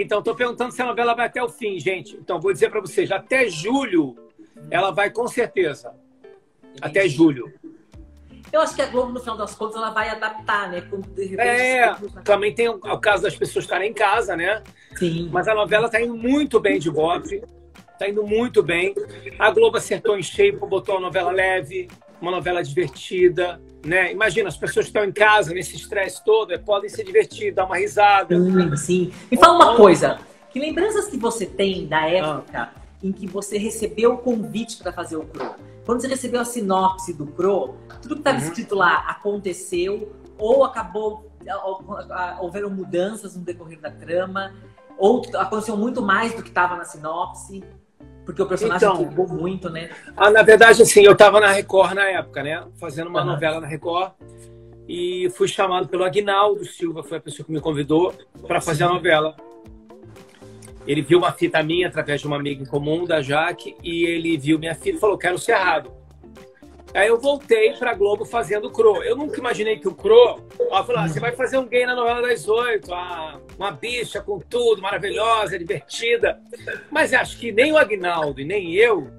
[0.00, 2.16] Então, estou perguntando se a novela vai até o fim, gente.
[2.16, 4.16] Então, vou dizer para vocês, até julho
[4.70, 5.92] ela vai com certeza.
[6.62, 6.78] Entendi.
[6.80, 7.52] Até julho.
[8.52, 10.82] Eu acho que a Globo, no final das contas, ela vai adaptar, né?
[10.82, 11.02] Com,
[11.38, 14.62] é, também tem o, o, caso das pessoas estarem em casa, né?
[14.96, 15.28] Sim.
[15.32, 17.42] Mas a novela está indo muito bem de Bob.
[17.92, 18.94] Está indo muito bem.
[19.36, 21.88] A Globo acertou em cheio, botou uma novela leve,
[22.20, 24.12] uma novela divertida, né?
[24.12, 27.66] Imagina, as pessoas que estão em casa, nesse estresse todo, é, podem se divertir, dar
[27.66, 28.36] uma risada.
[28.36, 29.12] Sim, sim.
[29.30, 30.18] Me fala uma coisa.
[30.50, 32.70] Que lembranças que você tem da época ah.
[33.02, 35.54] em que você recebeu o convite para fazer o CRO?
[35.84, 38.44] Quando você recebeu a sinopse do CRO, tudo que estava uhum.
[38.44, 41.30] escrito lá aconteceu ou acabou,
[42.40, 44.52] houveram mudanças no decorrer da trama,
[44.96, 47.62] ou aconteceu muito mais do que estava na sinopse?
[48.28, 49.88] Porque o personagem então, muito, né?
[50.14, 52.62] Ah, na verdade, assim, eu estava na Record na época, né?
[52.78, 53.26] Fazendo uma uhum.
[53.28, 54.12] novela na Record.
[54.86, 58.12] E fui chamado pelo Agnaldo Silva, foi a pessoa que me convidou
[58.46, 59.34] para fazer a novela.
[60.86, 64.36] Ele viu uma fita minha através de uma amiga em comum, da Jaque, e ele
[64.36, 65.90] viu minha fita e falou: Quero ser errado.
[66.94, 69.02] Aí eu voltei pra Globo fazendo o Cro.
[69.02, 70.42] Eu nunca imaginei que o Cro.
[70.70, 74.20] Ó, falou, ah, você vai fazer um gay na novela das oito, ah, uma bicha
[74.20, 76.40] com tudo, maravilhosa, divertida.
[76.90, 79.10] Mas acho que nem o Agnaldo e nem eu,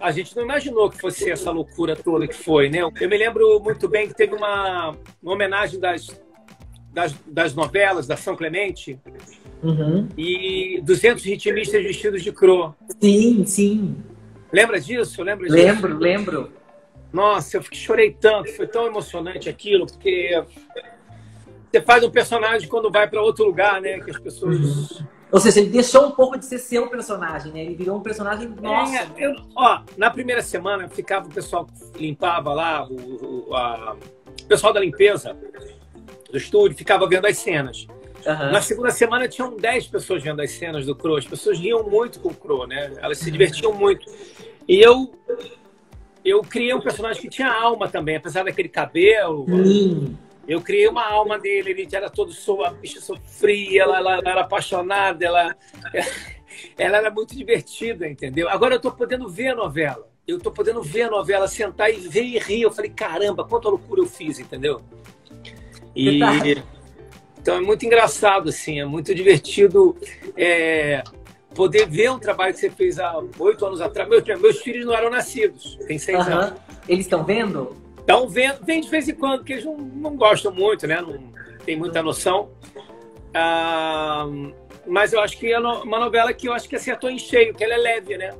[0.00, 2.80] a gente não imaginou que fosse essa loucura toda que foi, né?
[2.80, 6.08] Eu me lembro muito bem que teve uma, uma homenagem das,
[6.92, 8.98] das, das, novelas da São Clemente.
[9.62, 10.06] Uhum.
[10.16, 12.74] E 200 ritmistas vestidos de Cro.
[13.00, 13.96] Sim, sim.
[14.52, 15.22] Lembra disso?
[15.22, 15.56] Lembra disso?
[15.56, 16.52] Lembro, lembro.
[17.14, 20.42] Nossa, eu chorei tanto, foi tão emocionante aquilo, porque
[21.70, 24.00] você faz um personagem quando vai para outro lugar, né?
[24.00, 24.58] Que as pessoas.
[24.58, 25.06] Uhum.
[25.30, 27.60] Ou seja, ele deixou um pouco de ser seu personagem, né?
[27.60, 28.96] Ele virou um personagem nosso.
[28.96, 33.96] É, eu, ó, na primeira semana ficava o pessoal que limpava lá, o, o, a,
[34.42, 35.36] o pessoal da limpeza
[36.32, 37.86] do estúdio ficava vendo as cenas.
[38.26, 38.50] Uhum.
[38.50, 41.16] Na segunda semana tinham 10 pessoas vendo as cenas do Crow.
[41.16, 42.92] As pessoas riam muito com o Crow, né?
[42.96, 44.04] Elas se divertiam muito.
[44.66, 45.12] E eu
[46.24, 49.44] eu criei um personagem que tinha alma também, apesar daquele cabelo.
[49.48, 50.14] Hum.
[50.48, 54.30] Eu criei uma alma dele, ele era todo so, a bicha sofria, ela, ela, ela,
[54.30, 55.56] era apaixonada, ela,
[56.76, 58.48] ela era muito divertida, entendeu?
[58.48, 60.08] Agora eu tô podendo ver a novela.
[60.26, 62.62] Eu tô podendo ver a novela, sentar e ver e rir.
[62.62, 64.80] Eu falei, caramba, quanta loucura eu fiz, entendeu?
[65.94, 66.20] E,
[67.38, 69.96] então é muito engraçado, assim, é muito divertido.
[70.36, 71.02] É,
[71.54, 74.08] poder ver um trabalho que você fez há oito anos atrás.
[74.08, 76.34] Meus, meus filhos não eram nascidos, tem seis uhum.
[76.34, 76.60] anos.
[76.88, 77.76] Eles estão vendo?
[77.98, 81.00] Estão vendo, vem de vez em quando, porque eles não, não gostam muito, né?
[81.00, 81.18] Não
[81.64, 82.50] tem muita noção.
[83.32, 84.26] Ah,
[84.86, 87.64] mas eu acho que é uma novela que eu acho que acertou em cheio, que
[87.64, 88.34] ela é leve, né?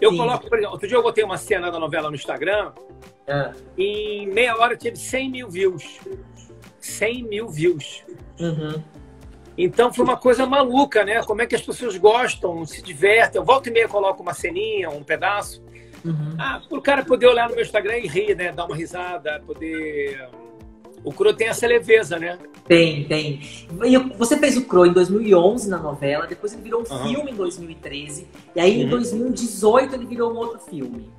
[0.00, 0.16] Eu Sim.
[0.16, 2.72] coloco, por exemplo, outro dia eu botei uma cena da novela no Instagram,
[3.28, 3.52] ah.
[3.78, 6.00] em meia hora tive 100 mil views.
[6.80, 8.02] 100 mil views.
[8.40, 8.82] Uhum.
[9.56, 11.22] Então foi uma coisa maluca, né?
[11.22, 13.40] Como é que as pessoas gostam, se divertem.
[13.40, 15.62] Eu volto e meia coloco uma ceninha, um pedaço.
[16.04, 16.34] Uhum.
[16.38, 18.52] Ah, para o cara poder olhar no meu Instagram e rir, né?
[18.52, 20.28] Dar uma risada, poder.
[21.04, 22.38] O Cro tem essa leveza, né?
[22.66, 23.40] Tem, tem.
[24.16, 27.08] Você fez o Cro em 2011 na novela, depois ele virou um uhum.
[27.08, 28.86] filme em 2013, e aí uhum.
[28.86, 31.10] em 2018 ele virou um outro filme.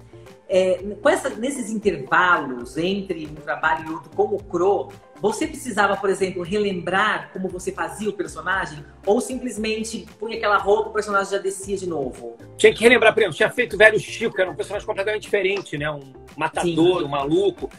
[0.48, 4.90] É, com essa, nesses intervalos entre um trabalho e outro como o Cro,
[5.22, 8.84] você precisava, por exemplo, relembrar como você fazia o personagem?
[9.06, 12.36] Ou simplesmente punha aquela roupa e o personagem já descia de novo?
[12.58, 15.24] Tinha que relembrar, por exemplo, tinha feito o Velho Chico, que era um personagem completamente
[15.24, 15.90] diferente, né?
[15.90, 17.06] Um matador, Sim.
[17.06, 17.70] um maluco.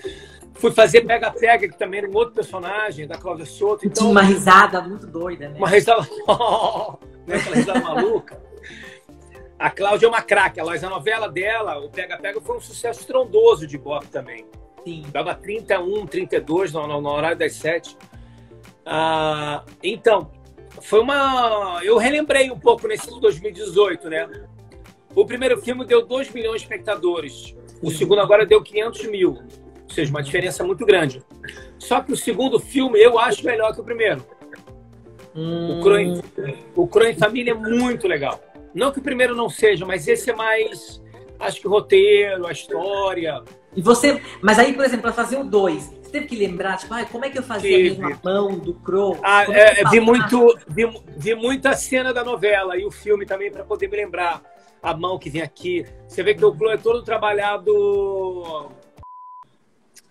[0.55, 3.87] Fui fazer Pega Pega, que também era um outro personagem, da Cláudia Souto.
[3.87, 5.59] Então, Tinha uma risada muito doida, né?
[5.59, 6.01] Uma risada...
[7.27, 7.37] né?
[7.37, 8.41] Aquela risada maluca.
[9.65, 10.61] A Cláudia é uma craque.
[10.61, 14.45] A novela dela, o Pega Pega, foi um sucesso estrondoso de Bob também.
[14.85, 15.03] Sim.
[15.11, 17.97] Dava 31, 32 no, no, no horário das 7.
[18.85, 20.31] Ah, então,
[20.83, 21.81] foi uma.
[21.83, 24.29] Eu relembrei um pouco nesse 2018, né?
[25.15, 27.57] O primeiro filme deu 2 milhões de espectadores.
[27.81, 29.31] O segundo agora deu 500 mil.
[29.31, 31.23] Ou seja, uma diferença muito grande.
[31.79, 34.27] Só que o segundo filme eu acho melhor que o primeiro.
[35.35, 35.79] Hum.
[35.79, 36.23] O, Cro em,
[36.77, 38.39] o Família é muito legal.
[38.75, 41.03] Não que o primeiro não seja, mas esse é mais.
[41.39, 43.43] Acho que o roteiro, a história,
[43.77, 44.21] e você.
[44.41, 47.25] Mas aí, por exemplo, para fazer o 2, você teve que lembrar, tipo, ah, como
[47.25, 48.03] é que eu fazia Tive.
[48.03, 49.19] a mesma mão do Crow?
[49.23, 50.85] Ah, é, é vi, muito, vi,
[51.17, 54.43] vi muita cena da novela e o filme também para poder me lembrar.
[54.83, 55.87] A mão que vem aqui.
[56.07, 57.73] Você vê que o Crow é todo trabalhado.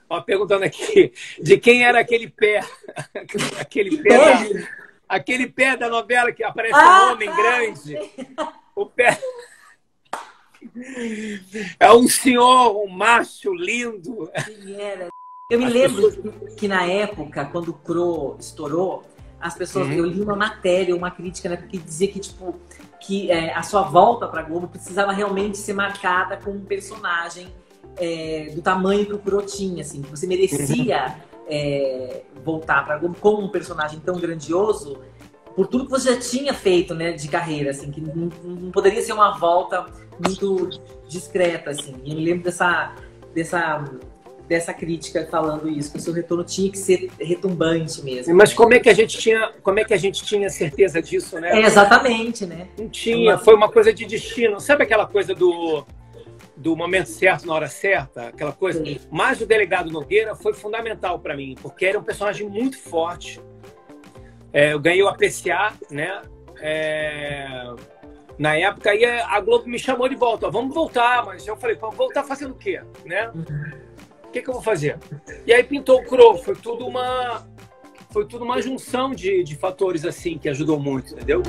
[0.10, 2.62] Ó, perguntando aqui, de quem era aquele pé?
[3.60, 4.18] aquele pé.
[4.18, 4.68] Da,
[5.08, 7.36] aquele pé da novela que aparece ah, um homem tá.
[7.36, 7.98] grande.
[8.76, 9.20] O pé.
[11.80, 14.32] É um senhor, um macho lindo.
[15.48, 16.12] Eu me lembro
[16.58, 19.04] que na época, quando o Cro estourou,
[19.44, 19.88] as pessoas.
[19.88, 19.94] Uhum.
[19.94, 22.56] Eu li uma matéria, uma crítica, né, que dizia que, tipo,
[23.00, 27.54] que é, a sua volta pra Globo precisava realmente ser marcada com um personagem
[27.98, 31.33] é, do tamanho que o Cro tinha, assim, que você merecia uhum.
[31.48, 35.00] É, voltar Globo como um personagem tão grandioso
[35.56, 39.02] por tudo que você já tinha feito, né, de carreira, assim, que não, não poderia
[39.02, 39.86] ser uma volta
[40.20, 40.70] muito
[41.08, 41.96] discreta, assim.
[42.04, 42.96] E eu me lembro dessa,
[43.36, 43.84] dessa,
[44.48, 48.34] dessa crítica falando isso, que o seu retorno tinha que ser retumbante mesmo.
[48.36, 51.40] Mas como é que a gente tinha, como é que a gente tinha certeza disso,
[51.40, 51.62] né?
[51.62, 52.68] É, exatamente, né?
[52.78, 54.60] Não tinha, foi uma coisa de destino.
[54.60, 55.86] Sabe aquela coisa do
[56.56, 58.84] do momento certo na hora certa, aquela coisa.
[58.84, 59.00] Sim.
[59.12, 63.42] Mas o delegado Nogueira foi fundamental para mim, porque era um personagem muito forte.
[64.52, 66.22] É, eu ganhei o APCA, né?
[66.60, 67.74] É,
[68.38, 70.50] na época, aí a Globo me chamou de volta.
[70.50, 72.82] Vamos voltar, mas eu falei, vamos voltar fazendo o quê?
[73.06, 73.32] Né?
[74.26, 74.98] O que, que eu vou fazer?
[75.46, 76.38] E aí pintou o Crow.
[76.38, 77.48] Foi tudo uma,
[78.12, 81.42] foi tudo uma junção de, de fatores assim que ajudou muito, entendeu?